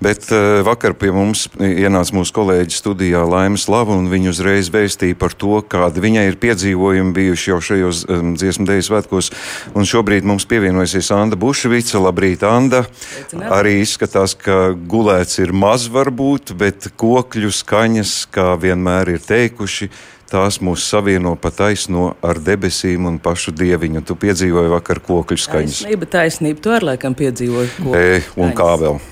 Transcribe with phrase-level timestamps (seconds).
[0.00, 5.18] Bet uh, vakar pie mums ienāca mūsu kolēģi studijā Laimas Lava, un viņa uzreiz vēstīja
[5.20, 9.28] par to, kādi viņai ir piedzīvojumi bijuši jau šajos um, dziesmu dēļu svētkos.
[9.76, 12.00] Un šobrīd mums pievienojusies Anda Bušvica.
[12.00, 12.86] Labrīt, Anda!
[12.86, 13.52] Aicināt.
[13.58, 19.92] Arī izskatās, ka gulēts ir maz varbūt, bet kokļu skaņas, kā vienmēr ir teikuši,
[20.32, 24.06] tās mūs savieno pa taisno ar debesīm un pašu dieviņu.
[24.08, 25.84] Tu piedzīvoji vakar kokļu skaņas.
[25.84, 26.64] Taisnība, taisnība.
[26.64, 27.90] Tu ar laikam piedzīvoji.
[27.92, 29.02] E, un kā vēl?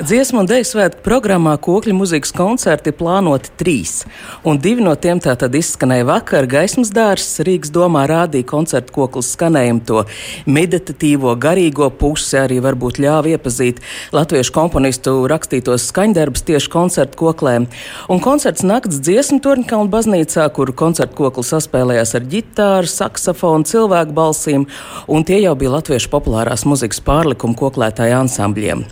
[0.00, 4.04] Dziesmu un dēļu svētku programmā kokļu mūzikas koncerti plānoti trīs,
[4.44, 6.48] un divi no tiem tātad izskanēja vakar.
[6.50, 10.04] Gaismas dārsts Rīgas domā rādīja koncertu koklis skanējumu to
[10.50, 13.80] meditatīvo, garīgo pusi, arī varbūt ļāva iepazīt
[14.16, 17.68] latviešu komponistu rakstītos skaņdarbus tieši koncertu koklēm.
[18.12, 24.68] Un koncerts nakts dziesmu Torņkalnu baznīcā, kur koncertu koklis saspēlējās ar ģitāru, saksofonu, cilvēku balsīm,
[25.08, 28.84] un tie jau bija latviešu populārās muzikas pārlikumu koklētāju ansambļiem.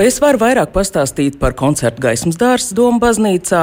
[0.00, 3.58] Pa Es varu vairāk pastāstīt par koncertu gaismas dārza Doma baznīcā.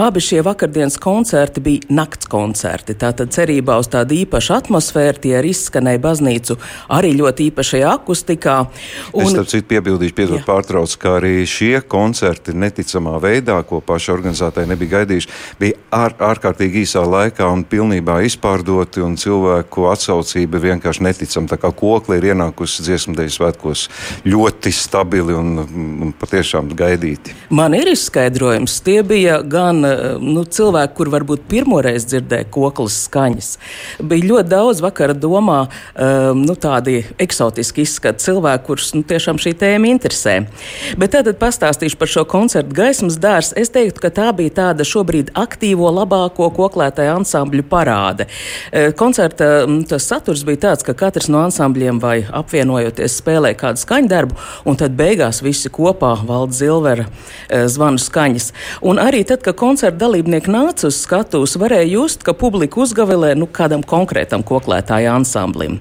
[0.00, 2.94] Abi šie vakardienas koncerti bija nakts koncerti.
[2.96, 6.56] Tātad cerībā uz tādu īpašu atmosfēru tie arī izskanēja baznīcu
[6.96, 8.54] arī ļoti īpašajā akustikā.
[9.12, 9.26] Un...
[9.26, 14.72] Es tam citu piebildīšu, piedod pārtrauc, ka arī šie koncerti neticamā veidā, ko paši organizētāji
[14.72, 15.30] nebija gaidījuši,
[15.60, 21.52] bija ār, ārkārtīgi īsā laikā un pilnībā izpārdoti un cilvēku atsaucība vienkārši neticama.
[21.52, 23.86] Tā kā kokli ir ienākusi dziesmu dēļ svētkos
[24.24, 25.65] ļoti stabili un
[26.20, 27.34] patiešām gaidīti.
[27.50, 28.78] Man ir izskaidrojums.
[28.86, 33.50] Tie bija gan eh, nu, cilvēki, kur varbūt pirmoreiz dzirdēja koklas skaņas.
[34.00, 39.54] Bija ļoti daudz vakara domā um, nu, tādi eksotiski izskati cilvēki, kurus nu, tiešām šī
[39.60, 40.36] tēma interesē.
[40.98, 43.58] Bet tad pastāstīšu par šo koncertu gaismas dārstu.
[43.60, 48.28] Es teiktu, ka tā bija tāda šobrīd aktīvo labāko koklētāju ansambļu parāde.
[48.72, 54.38] Eh, koncerta tas saturs bija tāds, ka katrs no ansambļiem vai apvienojoties spēlē kādu skaņdarbu,
[54.66, 57.06] un tad beigās visi visi kopā valda zilvera
[57.48, 58.50] e, zvanu skaņas.
[58.86, 63.48] Un arī tad, kad koncerta dalībnieki nāca uz skatuves, varēja just, ka publika uzgavilē nu,
[63.48, 65.78] kādam konkrētam koklētāju ansamblim.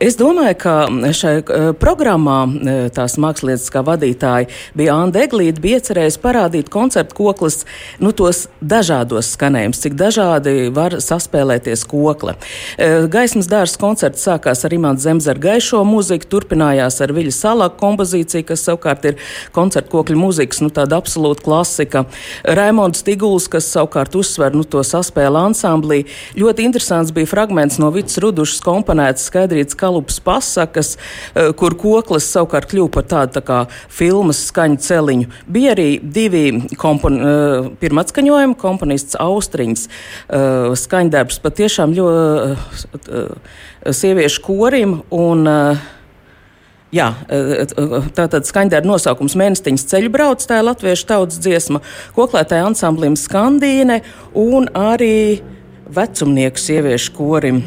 [0.00, 0.74] Es domāju, ka
[1.16, 4.48] šai e, programmā e, tās mākslinieckā vadītāja
[4.78, 7.64] bija Anna Eglīte, bija iecerējusi parādīt koncertu koklis,
[8.00, 12.36] nu, tos dažādos skanējumus, cik dažādi var saspēlēties kokle.
[13.10, 18.64] Gaismas dārsts koncerts sākās ar Imants Zemzara gaišo mūziku, turpinājās ar Viļa Salāku kompozīciju, kas
[18.66, 19.09] savukārt ir
[19.56, 22.04] koncertu kokļu mūzikas, nu, tāda absolūta klasika.
[22.44, 26.00] Raimonds Tiguls, kas savukārt uzsver nu, to saspēli ansamblī.
[26.38, 30.96] Ļoti interesants bija fragments no Vits Rudušas komponētas skaidrītas kalupas pasakas,
[31.34, 35.30] eh, kur koklis savukārt kļuva par tādu tā kā filmas skaņu celiņu.
[35.50, 36.44] Bija arī divi
[36.80, 42.48] kompon, uh, pirmatskaņojumi, komponists Austriņas uh, skaņdarbs patiešām ļoti
[43.96, 45.88] sieviešu korim un uh,
[46.90, 51.78] Jā, e, e, tātad skaņdara nosaukums Mēnestiņas ceļu brauc, tā ir latviešu tautas dziesma,
[52.16, 54.00] koklētāja ansamblim Skandīne
[54.34, 55.38] un arī
[55.94, 57.62] vecumnieku sieviešu korim.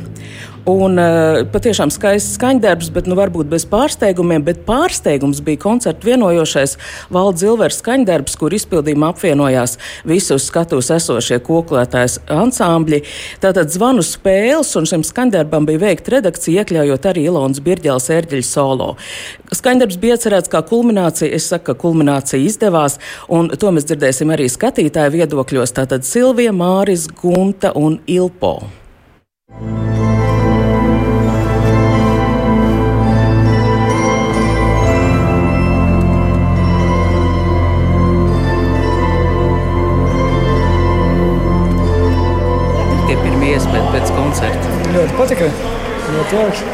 [0.64, 4.46] Un, uh, patiešām skaists skaņdarbs, bet nu, varbūt bez pārsteigumiem.
[4.48, 6.78] Bet pārsteigums bija koncerta vienojošais
[7.12, 9.76] valdes zilvers skaņdarbs, kur izpildījumā apvienojās
[10.08, 13.02] visi uz skatuves esošie koklētājs ansambļi.
[13.44, 18.94] Tātad zvanu spēles, un šim skaņdarbam bija veikta redakcija, iekļaujot arī Ilonas Birģēlas ērģeļu solo.
[19.52, 24.48] Skaņdarbs bija iecerēts kā kulminācija, es saku, ka kulminācija izdevās, un to mēs dzirdēsim arī
[24.48, 25.76] skatītāju viedokļos.
[25.76, 28.62] Tātad Silvija, Māris, Gunta un Ilpo.
[29.54, 29.93] ļoti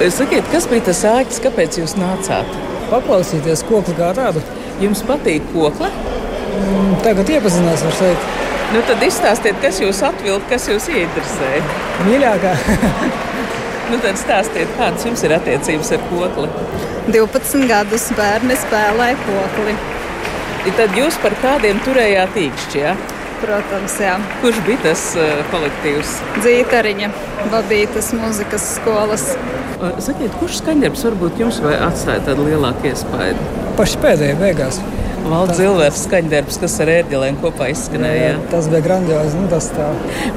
[0.07, 2.47] Sakiet, kas bija tas āķis, kāpēc jūs nācāt?
[2.87, 4.39] Paklausīties kokli kā tādu.
[4.79, 5.89] Jums patīk kokle?
[6.55, 8.29] Mm, tagad iepazinās ar šeit.
[8.71, 11.51] Nu, tad izstāstiet, kas jūs atvilkt, kas jūs ieinteresē.
[12.07, 12.55] Mīļākā.
[13.91, 16.47] nu, tad stāstiet, kādas jums ir attiecības ar kokli.
[17.11, 19.75] 12 gadus bērni spēlē kokli.
[20.63, 22.85] I tad jūs par kādiem turējāt īkšķi?
[22.87, 22.95] Ja?
[23.39, 24.17] Protams, jā.
[24.43, 26.15] Kurš bija tas uh, kolektīvs?
[26.41, 27.11] Dzītariņa,
[27.53, 29.29] Babītas mūzikas skolas.
[30.03, 33.45] Sakiet, kurš skaņdarbs varbūt jums atstāja tādu lielāku iespaidu?
[33.79, 34.81] Paši pēdējie beigās.
[35.29, 38.31] Valds Zilvērs skaņdarbs, kas ar ērģelēm kopā izskanēja.
[38.31, 39.37] Jā, tas bija grandiozi.
[39.37, 39.89] Nu, tas tā.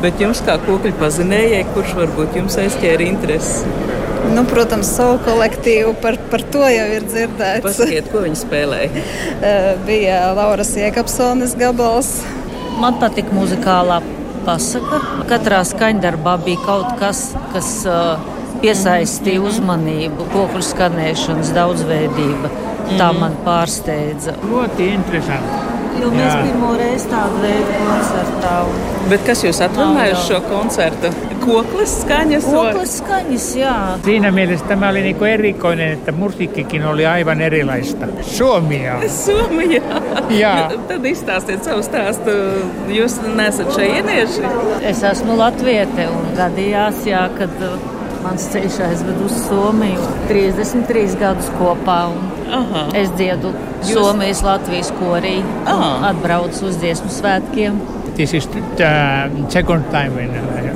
[0.03, 3.67] Bet jums kā kokļu pazinējai, kurš varbūt jums aizķēra interesi?
[4.33, 7.65] Nu, protams, savu kolektīvu par, par to jau ir dzirdēts.
[7.65, 9.07] Pasakiet, ko viņi spēlēja?
[9.89, 12.15] bija Lauras Iekapsonis gabals.
[12.81, 14.01] Man patīk muzikālā
[14.47, 15.01] pasaka.
[15.31, 17.25] Katrā skaņdarbā bija kaut kas,
[17.55, 18.23] kas uh,
[18.63, 22.53] piesaistīja uzmanību, kokļu skanēšanas daudzveidība.
[22.99, 24.37] Tā man pārsteidza.
[24.45, 25.72] Ļoti interesanti.
[26.01, 28.55] Jo mēs pirmo reizi tādu veidu koncertā.
[29.11, 31.11] Bet kas jūs atrunāja uz šo koncertu?
[31.43, 32.47] Koklis skaņas?
[32.47, 33.75] Koklas skaņas, jā.
[34.05, 38.07] Siinä mielessä tämä oli niinku erikoinen, että musiikkikin oli aivan erilaista.
[38.21, 38.97] Suomia.
[39.07, 39.83] Somijā.
[40.31, 40.55] Jā.
[40.89, 42.37] Tad izstāstiet savu stāstu.
[42.89, 44.47] Jūs nesat šajienieši.
[44.83, 47.59] Es esmu Latviete un gadījās, jā, kad
[48.23, 51.99] mans ceļš aizved uz Somiju 33 gadus kopā.
[52.53, 52.85] Aha.
[52.99, 53.53] Es dziedu
[53.87, 57.81] Somijas Latvijas korī atbraucu uz dziesmu svētkiem.
[58.17, 58.47] This is
[58.77, 58.93] the
[59.49, 60.31] second time when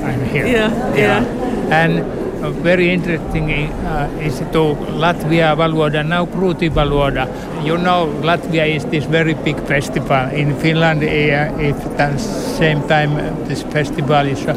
[0.07, 0.47] I'm here.
[0.47, 1.23] Yeah, yeah.
[1.69, 7.25] And uh, very interesting uh, is to Latvia Valuoda, now Pruti Valuoda.
[7.65, 10.29] You know, Latvia is this very big festival.
[10.29, 13.15] In Finland, uh, at the same time
[13.47, 14.53] this festival is uh,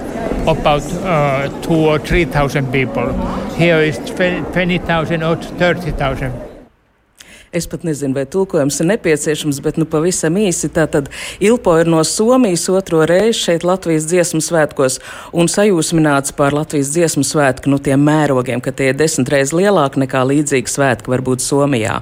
[0.47, 3.12] about uh, two or three thousand people.
[3.56, 6.50] Here is 20,000 or 30,000.
[7.52, 10.69] Es pat nezinu, vai tulkojums ir nepieciešams, bet nu pavisam īsi.
[10.70, 11.08] Tātad
[11.43, 15.00] Ilpo ir no Somijas otro reizi šeit Latvijas dziesmu svētkos
[15.35, 19.99] un sajūsmināts par Latvijas dziesmu svētku nu, tiem mērogiem, ka tie ir desmit reizes lielāki
[19.99, 21.97] nekā līdzīgi svētki var būt Somijā.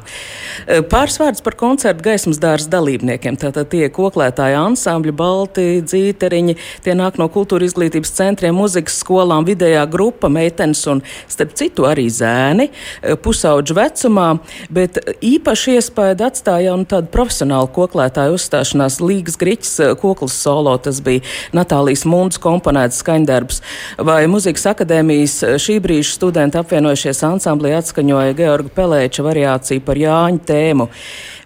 [0.67, 3.41] E, Pāris vārds par koncertu gaismas dārza dalībniekiem.
[3.41, 9.89] Tātad tie koklētāji ansambļi, balti, dzīteriņi, tie nāk no kultūra izglītības centriem, muzikas skolām, vidējā
[9.89, 14.31] grupa, meitenes un, starp citu, arī zēni e, pusauģu vecumā.
[14.69, 20.77] Bet īpaši iespēju atstāja nu, tāda profesionāla koklētāja uzstāšanās Līgas Griķis eh, koklis solo.
[20.83, 21.25] Tas bija
[21.57, 23.63] Natālijas Mundas komponēts skaņdarbs.
[23.99, 30.45] Vai Muzikas akadēmijas eh, šī brīža studenti apvienojušies ansamblī atskaņoja Georga Pelēča variāciju par Jāņu
[30.49, 30.89] tēmu.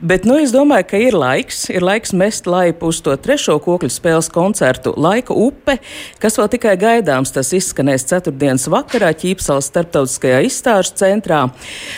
[0.02, 3.86] Bet, nu, es domāju, ka ir laiks, ir laiks mest laipu uz to trešo kokļu
[3.86, 5.76] spēles koncertu Laika upe,
[6.18, 7.30] kas vēl tikai gaidāms.
[7.30, 11.44] Tas izskanēs ceturtdienas vakarā Ķīpsalas starptautiskajā izstāžu centrā.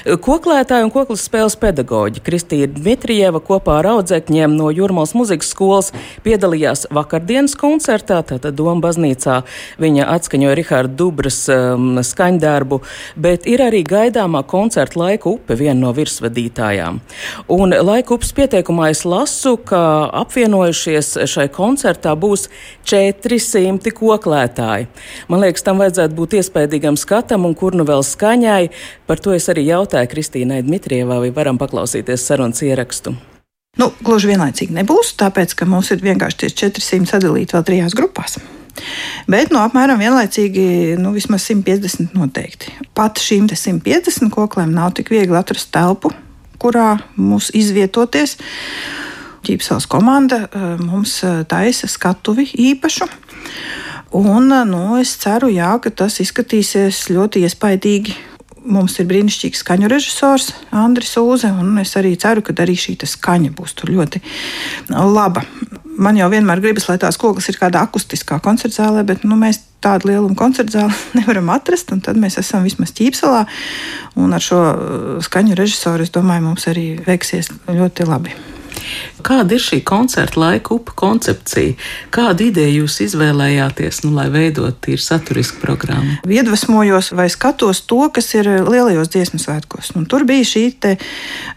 [0.04, 5.88] Koklētāji un koklis spēles pedagoģi Kristīna Dmitrijeva kopā ar audzēkņiem no Jurmals muzikas skolas
[6.26, 9.38] piedalījās vakardienas koncertā, tātad Doma baznīcā.
[9.80, 12.82] Viņa atskaņoja Riharda Dubras um, skaņdarbu,
[13.16, 17.00] bet ir arī gaidāmā koncerta Laika upe viena no virsvadītājām.
[17.56, 19.80] Un laika upes pieteikumā es lasu, ka
[20.22, 22.48] apvienojušies šai koncertā būs
[22.90, 24.88] 400 koklētāji.
[25.30, 28.64] Man liekas, tam vajadzētu būt iespējīgam skatam, un kur nu vēl skaņai.
[29.06, 33.14] Par to es arī jautāju Kristīnai Dmitrievai, vai varam paklausīties sarunas ierakstu.
[33.80, 38.38] Nu, gluži vienlaicīgi nebūs, tāpēc ka mums ir vienkārši tie 400 sadalīti vēl trijās grupās.
[39.30, 42.74] Bet no apmēram vienlaicīgi nu, vismaz 150 noteikti.
[42.94, 46.10] Pat šīm 150 koklēm nav tik viegli atrast telpu,
[46.60, 48.36] kurā mūs izvietoties.
[49.44, 53.08] Ķīpsels komanda eh, mums eh, taisa skatuvi īpašu.
[54.16, 58.16] Un, eh, nu, es ceru, jā, ka tas izskatīsies ļoti iespaidīgi.
[58.64, 63.52] Mums ir brīnišķīgs skaņu režisors Andris Uze, un es arī ceru, ka arī šī skaņa
[63.56, 64.22] būs ļoti
[64.88, 65.44] laba.
[66.00, 69.60] Man jau vienmēr gribas, lai tās kokas ir kādā akustiskā koncerta zālē, bet nu, mēs
[69.84, 71.92] tādu lielu koncertu zāli nevaram atrast.
[71.92, 73.44] Tad mēs esam vismaz ķīpselā,
[74.16, 74.62] un ar šo
[75.28, 78.53] skaņu režisoru, es domāju, mums arī veiksies ļoti labi.
[79.24, 81.76] Kāda ir šī koncerta laika upe koncepcija?
[82.14, 86.18] Kādu ideju jūs izvēlējāties, nu, lai veidot tīri saturisku programmu?
[86.28, 89.94] Iedvesmojos vai skatos to, kas ir lielajos dziesmu svētkos.
[89.98, 90.64] Un tur bija šī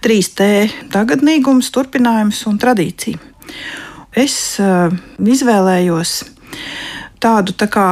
[0.04, 3.20] trīs T- tagadnīgums, turpinājums un tradīcija.
[4.18, 6.24] Es uh, izvēlējos
[7.22, 7.90] tādu tā kā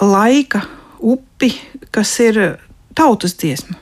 [0.00, 0.62] laika
[1.00, 1.52] upi,
[1.90, 2.60] kas ir
[2.94, 3.76] tautas dziesma,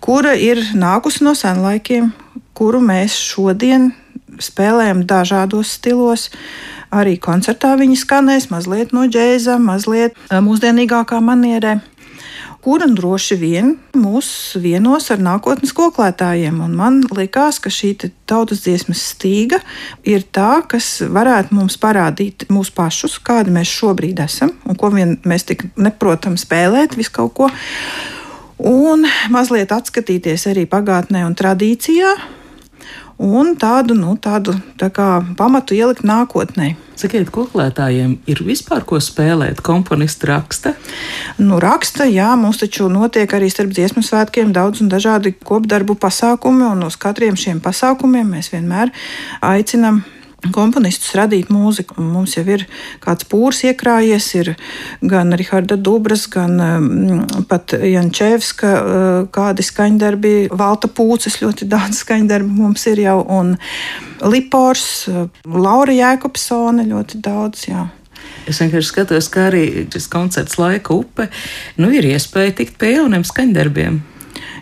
[0.00, 2.12] kura ir nākusi no senlaikiem,
[2.54, 3.90] kuru mēs šodien
[4.42, 6.28] spēlējam dažādos stilos.
[6.90, 11.78] Arī koncertā viņi skanēs mazliet no džēza, mazliet mūsdienīgākā manierē
[12.60, 14.28] kura droši vien mūs
[14.60, 16.60] vienos ar nākotnes koklētājiem.
[16.64, 17.94] Un man liekas, ka šī
[18.28, 19.60] tautas dziesmas stīga
[20.04, 25.16] ir tā, kas varētu mums parādīt mūsu pašus, kādi mēs šobrīd esam un ko vien
[25.24, 27.50] mēs tik neprotam spēlēt, visu kaut ko.
[28.60, 32.12] Un mazliet atskatīties arī pagātnē un tradīcijā,
[33.20, 36.72] un tādu, nu, tādu tā kā, pamatu ielikt nākotnē.
[37.00, 39.62] Sakiet, koklētājiem ir vispār ko spēlēt?
[39.64, 40.74] Komponists raksta?
[41.40, 46.66] Nu, raksta, jā, mums taču notiek arī starp dziesmu svētkiem daudz un dažādi kopdarbu pasākumi,
[46.72, 48.92] un uz katriem šiem pasākumiem mēs vienmēr
[49.44, 50.02] aicinām
[50.54, 52.00] komponistus radīt mūziku.
[52.02, 52.66] Mums jau ir
[53.02, 54.52] kāds pūrs iekrājies, ir
[55.02, 62.60] gan Riharda Dubras, gan um, pat Jančevska, uh, kādi skaņdarbi, Valta Pūces, ļoti daudz skaņdarbu
[62.64, 63.56] mums ir jau, un
[64.24, 67.88] Lipors, uh, Laura Jēkabsone, ļoti daudz, jā.
[68.48, 71.28] Es vienkārši skatos, kā arī šis koncerts laika upe,
[71.80, 74.00] nu ir iespēja tikt pie jauniem skaņdarbiem.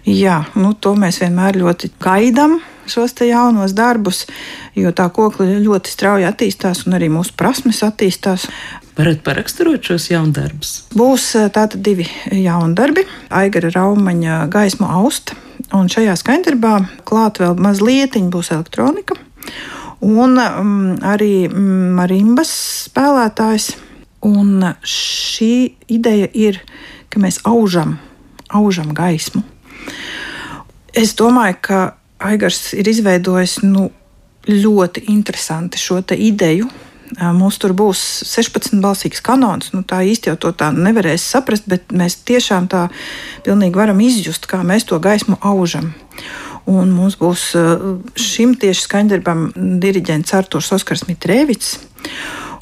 [0.08, 2.58] Jā, nu, to mēs vienmēr ļoti gaidām.
[2.92, 4.24] Šos jaunos darbus,
[4.76, 8.48] jo tā kokla ļoti strauji attīstās un arī mūsu prasmes attīstās.
[8.98, 10.72] Varat paraksturot šos jaundarbus?
[10.98, 13.06] Būs eh, tātad divi jaundarbi-
[13.40, 15.36] Aigara Raumaņa gaismu austa,
[15.72, 16.74] un šajā skaņdarbā
[17.06, 19.14] klāt vēl mazliet būs elektronika.
[20.00, 22.50] Un um, arī mm, marimbas
[22.86, 23.72] spēlētājs.
[24.26, 26.58] Un šī ideja ir,
[27.06, 28.00] ka mēs aužam,
[28.50, 29.44] aužam gaismu.
[30.90, 31.80] Es domāju, ka
[32.18, 33.88] Aigars ir izveidojis nu,
[34.48, 36.68] ļoti interesanti šo ideju.
[37.32, 39.70] Mums tur būs 16 balsīgs kanons.
[39.72, 42.88] Nu, tā īsti jau to tā nevarēs saprast, bet mēs tiešām tā
[43.46, 45.94] pilnīgi varam izjust, kā mēs to gaismu aužam.
[46.68, 47.54] Un mums būs
[48.20, 49.46] šim tieši skaņdarbam
[49.80, 51.78] diriģents Artūrs Oskars Mitrēvits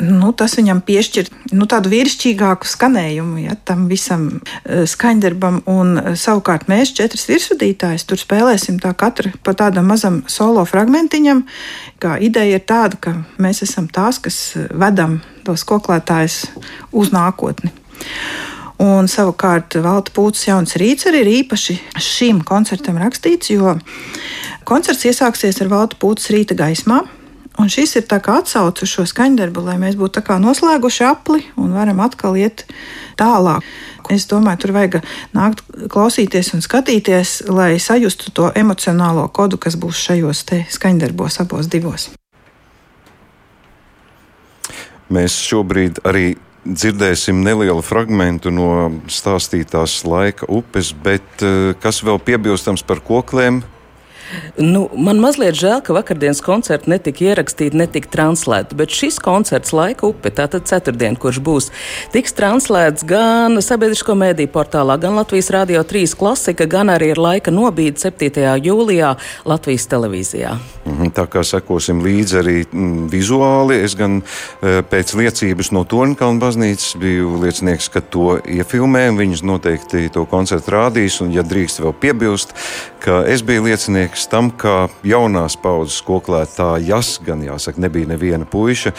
[0.03, 5.63] nu, tas viņam piešķir nu, tādu vīrišķīgāku skanējumu ja, tam visam eh, skaņdarbam.
[5.71, 11.45] Un eh, savukārt mēs, četras virsvadītājas, tur spēlēsim tā katra pa tādam mazam solo fragmentiņam.
[12.03, 16.45] Kā ideja ir tāda, ka mēs esam tās, kas eh, vedam tos koklētājus
[16.97, 17.73] uz nākotni.
[18.83, 23.79] Un savukārt Valta Pūtas jauns rīts arī ir īpaši šim koncertam rakstīts, jo
[24.69, 27.07] koncerts iesāksies ar Valta Pūtas rīta gaismā.
[27.57, 32.37] Un šis ir atsauce uz šo skaņdarbu, lai mēs būtu noslēguši apli un varam atkal
[32.37, 32.67] iet
[33.17, 33.65] tālāk.
[34.13, 35.01] Es domāju, tur vajag
[35.35, 42.11] nākt, klausīties un skatīties, lai sajustu to emocionālo kodu, kas būs šajos skaņdarbos, abos divos.
[45.11, 46.37] Mēs šobrīd arī
[46.67, 53.63] dzirdēsim nelielu fragment no stāstītās laika upes, bet eh, kas vēl piebilstams par kokliem?
[54.59, 60.09] Nu, man mazliet žēl, ka vakardienas koncerti netika ierakstīti, netika translēti, bet šis koncerts laika
[60.09, 61.71] upe, tātad ceturtdien, kurš būs,
[62.15, 67.55] tiks translēts gan sabiedrisko mēdīju portālā, gan Latvijas Rādio 3 klasika, gan arī ir laika
[67.55, 68.59] nobīde 7.
[68.67, 69.15] jūlijā
[69.47, 70.57] Latvijas televīzijā.
[70.87, 76.39] Mhm, tā kā sekosim līdzi arī mm, vizuāli, es gan e, pēc liecības no Tornkalna
[76.39, 81.83] baznīcas biju liecinieks, ka to iefilmē, un viņas noteikti to koncertu rādīs, un ja drīkst
[81.83, 82.55] vēl piebilst,
[83.03, 88.91] ka es biju liecinieks tam, ka jaunās paudzes koklētājas, gan jāsaka, nebija neviena puika,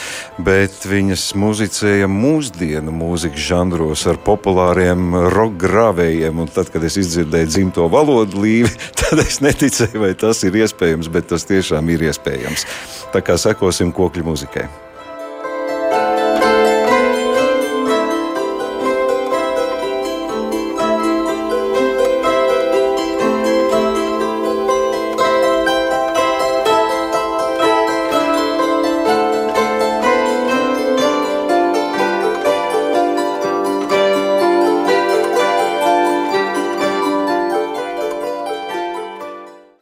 [0.44, 6.40] bet viņas muzicēja mūsdienu mūzikas žanros ar populāriem roka grāvējiem.
[6.44, 11.12] Un tad, kad es izdzirdēju dzimto valodu līvi, tad es neticēju, vai tas ir iespējams,
[11.12, 12.66] bet tas tiešām ir iespējams.
[13.14, 14.87] Tā kā sekosim kokļu muzikai.